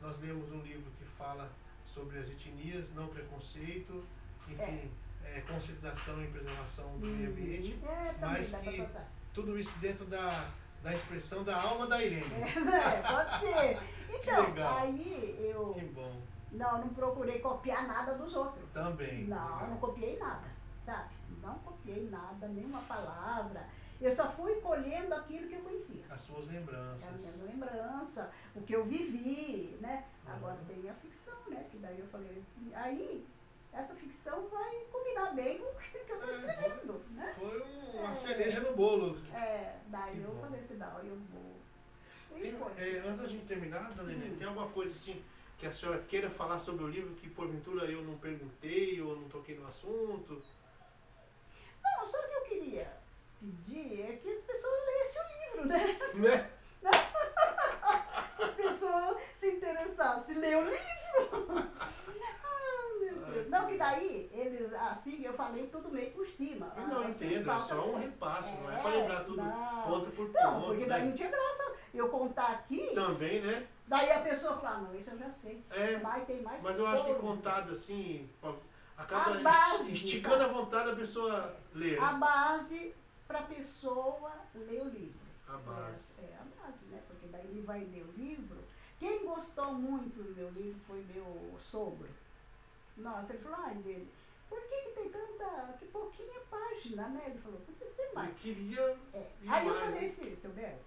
[0.00, 1.50] nós lemos um livro que fala
[1.86, 4.04] sobre as etnias, não preconceito,
[4.48, 4.90] enfim,
[5.24, 7.78] é, conscientização e preservação do meio ambiente.
[7.84, 8.86] É, mas que-.
[9.34, 10.50] Tudo isso dentro da,
[10.86, 12.32] da expressão da alma da Irene.
[12.42, 13.78] É, pode ser.
[14.08, 14.46] Então,
[14.78, 16.20] aí eu Que bom.
[16.52, 18.64] não, não procurei copiar nada dos outros.
[18.72, 19.24] Também.
[19.24, 19.68] Não, legal.
[19.68, 20.46] não copiei nada,
[20.84, 21.10] sabe?
[21.42, 23.66] Não copiei nada, nenhuma palavra.
[24.00, 26.04] Eu só fui colhendo aquilo que eu conhecia.
[26.10, 27.14] As suas É lembranças.
[27.18, 30.04] minha lembrança, o que eu vivi, né?
[30.26, 30.64] Agora Uhum.
[30.82, 31.66] tem a ficção, né?
[31.70, 33.26] Que daí eu falei assim, aí
[33.76, 37.34] essa ficção vai combinar bem com o que eu estou É, escrevendo, né?
[37.38, 38.14] Foi um- uma É.
[38.14, 39.18] cereja no bolo.
[39.34, 40.40] É, daí Que eu bom.
[40.40, 41.56] falei assim, não, eu vou.
[42.40, 44.36] Tem, é, antes da gente terminar, dona Helena, Hum.
[44.38, 45.22] tem alguma coisa assim
[45.58, 49.28] que a senhora queira falar sobre o livro que porventura eu não perguntei ou não
[49.28, 50.42] toquei no assunto?
[51.82, 52.92] Não, só o que eu queria
[53.40, 55.98] pedir é que as pessoas lessem o livro, né?
[56.14, 56.50] Né?
[58.36, 60.76] Que as pessoas se interessassem, ler o livro.
[63.40, 63.48] Ah.
[63.48, 66.72] Não, que daí, eles, assim, eu falei tudo meio por cima.
[66.76, 69.82] Eu não As entendo, é só um repasse, não é É, pra lembrar tudo não.
[69.82, 70.66] ponto por Não, ponto.
[70.66, 71.08] porque daí né?
[71.08, 73.66] não tinha graça eu contar aqui, Também, né?
[73.86, 75.62] daí a pessoa fala, não, isso eu já sei.
[75.70, 78.28] É, Mas tem mais mas eu acho que contado assim,
[78.96, 80.50] acaba A base, esticando sabe?
[80.50, 81.98] a vontade da pessoa ler.
[82.02, 82.94] A base
[83.26, 85.26] para a pessoa ler o livro.
[85.48, 86.02] A base.
[86.18, 87.00] É, é a base, né?
[87.08, 88.56] Porque daí ele vai ler o livro,
[88.98, 92.08] quem gostou muito do meu livro foi meu sogro.
[92.96, 94.12] Nossa, ele falou, ai dele,
[94.48, 97.24] por que, que tem tanta, que pouquinha página, né?
[97.26, 98.30] Ele falou, porque você mais.
[98.30, 98.96] Eu queria.
[99.12, 99.30] É.
[99.48, 100.84] Aí eu falei assim, seu Beto,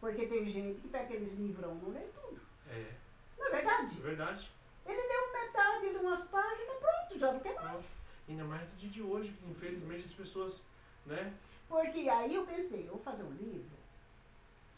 [0.00, 2.40] porque tem gente que pega aqueles livrão não lê tudo.
[2.68, 2.94] É,
[3.38, 3.98] Não é verdade?
[3.98, 4.50] é verdade.
[4.86, 7.72] Ele leu metade de umas páginas, pronto, já não quer mais.
[7.74, 7.94] Nossa,
[8.28, 10.60] ainda mais no dia de hoje, que infelizmente as pessoas,
[11.06, 11.34] né?
[11.68, 13.78] Porque aí eu pensei, eu vou fazer um livro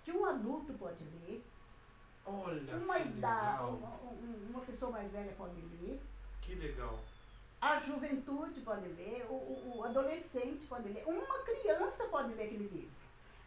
[0.05, 1.43] que um adulto pode ler,
[2.25, 3.71] Olha, uma que idade, legal.
[3.75, 6.03] uma, um- uma pessoa mais velha pode ler,
[6.43, 6.99] Que legal.
[7.61, 12.67] a juventude pode ler, o, o- o adolescente pode ler, uma criança pode ler aquele
[12.69, 12.91] livro.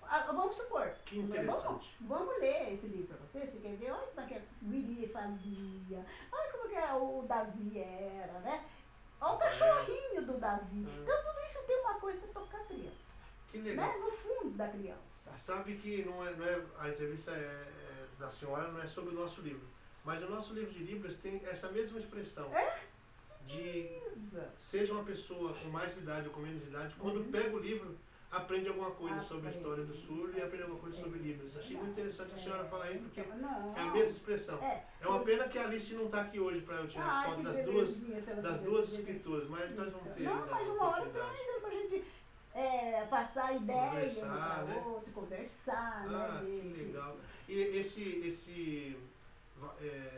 [0.03, 1.95] Ah, vamos supor, Que vamos, interessante.
[2.01, 5.07] vamos ler esse livro para você, você quer ver, olha como é que a Guiri
[5.07, 8.63] fazia, olha como é que o Davi era, né?
[9.19, 9.45] Olha o É.
[9.49, 10.87] cachorrinho do Davi.
[10.87, 11.01] É.
[11.01, 12.95] Então tudo isso tem uma coisa para tocar a criança,
[13.51, 13.87] Que legal.
[13.87, 13.97] né?
[13.97, 15.01] No fundo da criança.
[15.37, 19.13] Sabe que não é, não é a entrevista é, é da senhora não é sobre
[19.13, 19.67] o nosso livro,
[20.05, 22.79] mas o nosso livro de Libras tem essa mesma expressão É?
[23.47, 23.89] de
[24.61, 27.31] seja uma pessoa com mais idade ou com menos idade, quando Uhum.
[27.31, 27.95] pega o livro
[28.31, 30.07] aprende alguma coisa sobre a história do Aprende.
[30.07, 31.55] surdo e aprende alguma coisa sobre Libras.
[31.55, 33.23] Achei muito interessante a senhora falar isso porque é
[33.81, 34.61] a mesma expressão.
[34.63, 34.83] É.
[34.99, 37.43] É uma pena que a Alice não está aqui hoje para eu tirar Ai, foto
[37.43, 37.95] das duas,
[38.43, 38.99] das duas dizer.
[38.99, 42.03] escritoras, mas nós vamos ter Não, mas a uma hora traz aí pra gente
[42.55, 44.83] é, passar ideia Conversar, né?
[44.85, 46.71] outro, conversar, Ah, né?
[46.73, 47.17] que legal.
[47.47, 48.99] E esse, esse, é,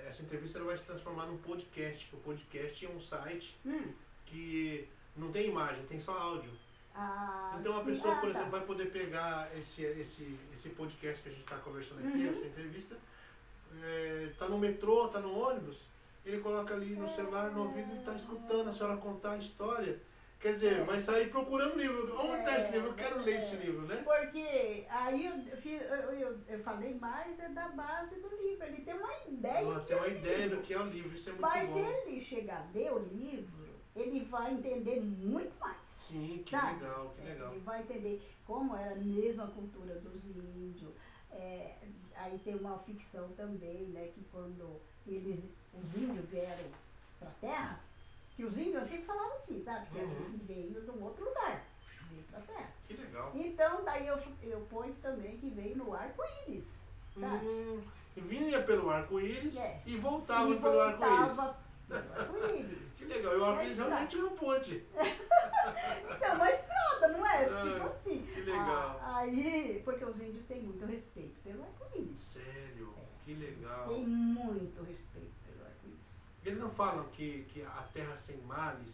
[0.07, 3.93] essa entrevista vai se transformar num podcast, o podcast é um site Hum.
[4.25, 6.51] que não tem imagem, tem só áudio.
[6.95, 8.39] Ah, Então a pessoa, Ah, por tá.
[8.39, 12.29] exemplo, vai poder pegar esse, esse, esse podcast que a gente está conversando aqui, Uhum.
[12.29, 12.97] essa entrevista,
[14.31, 15.77] está no metrô, está no ônibus,
[16.25, 19.99] ele coloca ali no celular, no ouvido e está escutando a senhora contar a história.
[20.39, 20.83] Quer dizer, É.
[20.83, 22.15] vai sair procurando livro.
[22.15, 22.87] Onde está esse É, livro?
[22.89, 23.59] Eu quero ler esse é.
[23.59, 23.95] livro, né?
[24.03, 28.63] Porque aí eu, fiz- eu, eu, eu falei mais é da base do livro.
[28.65, 29.79] Ele tem uma ideia.
[29.79, 30.57] Que tem é uma o ideia livro.
[30.57, 31.89] do que é o livro, isso é muito Mas se bom.
[31.89, 35.77] ele chegar a ler o livro, ele vai entender muito mais.
[35.97, 36.81] Sim, que Sabe?
[36.83, 37.51] legal, que É, legal.
[37.51, 40.91] Ele vai entender como era mesmo a cultura dos índios.
[41.31, 41.73] É,
[42.15, 45.39] aí tem uma ficção também, né, que quando eles,
[45.73, 46.63] os índios vieram
[47.19, 47.79] para a terra,
[48.37, 49.87] que os índios antigos falavam assim, sabe?
[49.87, 50.39] Que Uhum.
[50.43, 51.65] veio de um outro lugar,
[52.09, 52.71] veio para a terra.
[52.87, 53.31] Que legal.
[53.33, 56.65] Então, daí eu, eu ponho também que veio no arco-íris.
[57.19, 57.27] Tá.
[57.43, 57.81] Hum,
[58.15, 59.81] vinha pelo arco-íris É.
[59.87, 61.17] e voltava e pelo arco-íris.
[61.17, 61.57] voltava
[61.89, 62.87] pelo arco-íris.
[62.97, 64.85] Que legal, e o arco-íris É realmente é uma ponte.
[66.15, 67.45] Então, uma estrada, não é?
[67.45, 68.27] Ah, tipo assim.
[68.33, 68.99] que legal.
[69.01, 72.21] Ah, aí, porque os índios têm muito respeito pelo arco-íris.
[72.33, 73.87] Sério, que legal.
[73.87, 75.16] Tem muito respeito.
[76.47, 78.87] Eles não falam que, que a terra sem males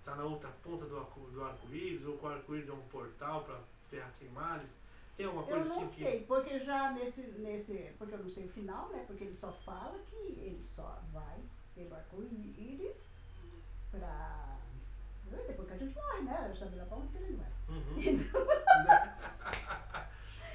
[0.00, 3.42] está na outra ponta do arco- do arco-íris, ou que o arco-íris é um portal
[3.44, 3.58] para
[3.90, 4.70] terra sem males?
[5.14, 7.92] Tem alguma Eu coisa não assim sei, porque já nesse, nesse.
[7.98, 9.04] Porque eu não sei o final, né?
[9.06, 11.36] Porque ele só fala que ele só vai
[11.74, 12.96] pelo arco-íris
[13.90, 14.56] pra.
[15.46, 16.46] Depois que a gente morre, né?
[16.48, 17.46] Eu sabia lá pra onde que ele vai.
[17.66, 18.08] que.
[18.08, 18.26] Uhum.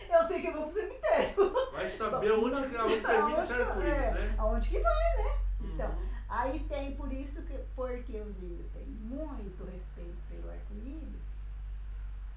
[0.03, 1.53] Então, eu sei que eu vou pro cemitério.
[1.71, 4.35] Vai saber onde, que- onde termina esse arco-íris, é, né?
[4.37, 5.39] Aonde que vai, né?
[5.61, 6.10] Então, Uhum.
[6.31, 11.21] Aí tem por isso que, porque os índios têm muito respeito pelo arco-íris,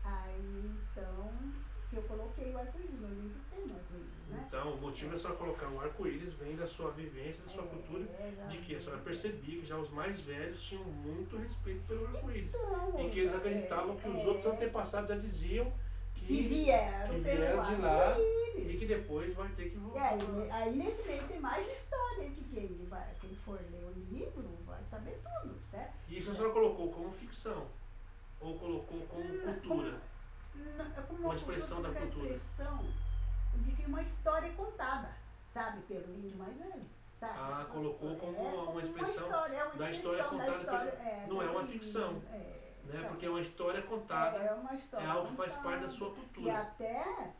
[0.05, 1.55] aí então
[1.93, 4.49] eu coloquei o arco-íris, no livro tem o arco-íris, né?
[4.49, 7.67] Então, o motivo é só colocar o arco-íris, vem da sua vivência, da sua É,
[7.67, 8.05] cultura,
[8.37, 12.07] já de que a senhora percebia que já os mais velhos tinham muito respeito pelo
[12.07, 12.55] arco-íris.
[12.55, 15.73] Então, E que eles é, acreditavam que os é, outros antepassados já diziam
[16.27, 18.75] que, vieram, que vieram de lá arco-íris.
[18.75, 20.09] e que depois vai ter que E voltar.
[20.15, 24.49] aí, aí nesse meio tem mais história que quem, vai, quem for ler o livro
[24.65, 25.93] vai saber tudo, né?
[26.09, 27.67] Isso a senhora colocou como ficção?
[28.41, 30.01] Ou colocou como Hum, cultura?
[30.55, 32.35] Não, é como Uma expressão da uma cultura.
[32.35, 32.79] expressão
[33.55, 35.09] de que uma história contada,
[35.53, 36.87] sabe, pelo índio mais velho.
[37.21, 37.39] Sabe?
[37.39, 40.93] Ah, colocou como É, uma expressão história, é uma da história expressão da contada história,
[40.93, 42.97] pelo- é, não é uma índio, ficção, é, Né?
[42.99, 45.89] então, Porque é uma história contada, é uma história é algo que faz parte da
[45.91, 46.59] sua E cultura.
[46.59, 47.33] até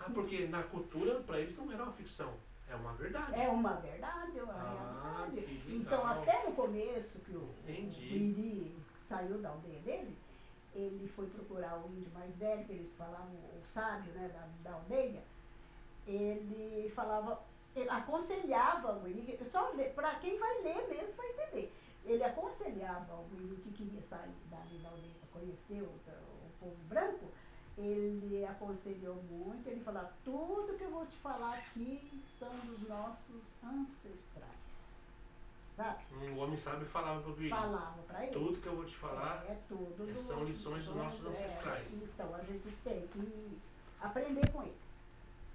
[0.00, 2.34] Ah, porque na cultura, para eles, não era uma ficção,
[2.68, 3.40] é uma verdade.
[3.40, 5.74] é uma verdade, é uma Ah, realidade.
[5.74, 8.00] Então, até no começo que o, Entendi.
[8.12, 8.76] o Iri
[9.08, 10.16] saiu da aldeia dele,
[10.74, 13.30] ele foi procurar o índio mais velho, que eles falavam,
[13.62, 15.22] o sábio né, da, da aldeia,
[16.06, 17.40] ele falava,
[17.74, 21.72] ele aconselhava o Iri, só para quem vai ler mesmo vai entender.
[22.04, 26.84] Ele aconselhava o Iri que queria sair dali da aldeia para conhecer o, o povo
[26.84, 27.32] branco,
[27.76, 33.58] ele aconselhou muito, ele falava, tudo que eu vou te falar aqui são dos nossos
[33.62, 34.62] ancestrais.
[35.74, 36.04] Sabe?
[36.14, 38.32] Um homem sábio falava para o Guilherme, Falava para ele.
[38.34, 40.06] tudo que eu vou te falar, É tudo.
[40.06, 41.92] do- são lições dos nossos é, ancestrais.
[41.92, 43.62] então a gente tem que
[43.98, 44.84] aprender com eles.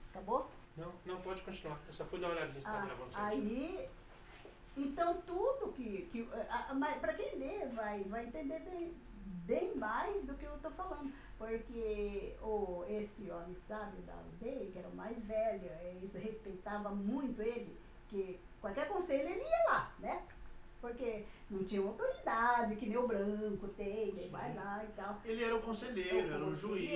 [0.10, 0.52] Acabou?
[0.76, 1.86] não, não pode continuar.
[1.88, 3.90] Eu só fui dar uma olhadinha se tá Ah, gravando aí,
[4.84, 6.28] então tudo que, que
[7.02, 8.94] para quem lê vai, vai entender bem,
[9.46, 14.78] bem mais do que eu estou falando, porque o, esse homem sábio da aldeia, que
[14.78, 17.78] era o mais velho, eles respeitavam muito ele,
[18.10, 20.24] que qualquer conselho ele ia lá, né?
[20.82, 25.20] Porque não tinha autoridade, que nem o branco tem, ele vai lá e tal.
[25.26, 26.90] Ele era o conselheiro, era o juiz.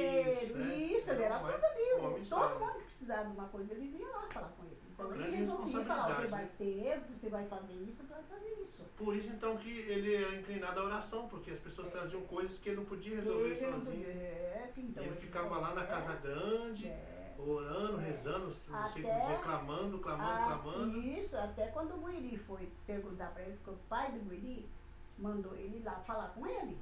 [0.56, 0.76] né?
[0.76, 4.22] Isso, ele era um homem Todo mundo que precisava de uma coisa, eles iam lá
[4.32, 4.78] falar com ele.
[5.06, 8.50] Então ele grande resolvia falar, você vai ter, você vai fazer isso, você vai fazer
[8.62, 8.84] isso.
[8.98, 12.70] Por isso então que ele era inclinado à oração, porque as pessoas traziam coisas que
[12.70, 13.96] ele não podia resolver Ele não sozinho.
[14.06, 17.36] podia- é, que então ele ele ficava lá na é, casa grande, é.
[17.38, 18.04] orando, É.
[18.06, 20.98] rezando, não sei Até- dizer, clamando, clamando, Ah, clamando.
[21.00, 24.70] Isso, até quando o Guiri foi perguntar para ele, porque o pai do Guiri
[25.18, 26.78] mandou ele lá falar com ele,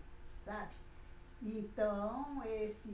[0.46, 0.72] sabe?
[1.42, 2.90] Então, esse,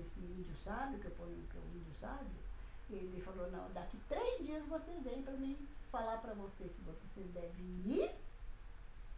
[0.00, 2.26] esse índio sábio, que eu ponho que é o índio sábio,
[2.90, 5.56] ele falou, não, daqui três dias você vem para mim
[5.90, 8.10] falar para você se você deve ir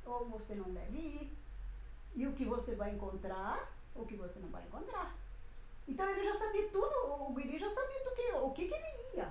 [0.06, 1.32] ou você não deve ir.
[2.16, 5.14] E o que você vai encontrar, o que você não vai encontrar.
[5.86, 6.94] Então ele já sabia tudo,
[7.28, 9.24] o Guiri já sabia do que, o que, que ele ia.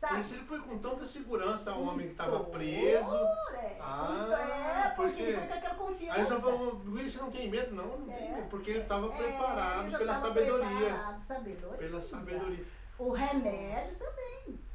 [0.00, 0.20] Por Sabe?
[0.22, 3.14] isso ele foi com tanta segurança ao homem que estava preso.
[3.54, 6.20] É, Ah, é porque porque- ele foi com aquela confiança.
[6.20, 7.74] Aí só falou, Luiz, você não tem medo?
[7.74, 8.34] Não, não tem É.
[8.36, 10.68] medo, porque ele estava É, preparado ele pela tava sabedoria.
[10.78, 11.76] preparado, sabedoria.
[11.78, 12.64] Pela sabedoria.
[13.00, 14.69] O remédio também.